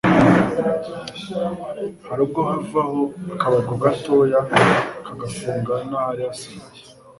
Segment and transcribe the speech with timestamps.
[2.07, 2.99] Hari ubwo havaho
[3.33, 4.15] akabango gato
[5.05, 6.81] kagafunga n'ahari hasigaye.